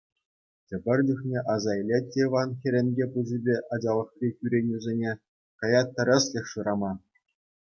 Тепӗр 0.67 0.99
чухне 1.07 1.39
аса 1.53 1.71
илет 1.81 2.05
те 2.11 2.21
Иван 2.27 2.49
хӗрӗнкӗ 2.63 3.05
пуҫӗпе 3.17 3.55
ачалӑхри 3.77 4.29
кӳренӳсене, 4.39 5.11
каять 5.61 5.93
тӗрӗслӗх 6.01 6.45
шырама. 6.55 6.91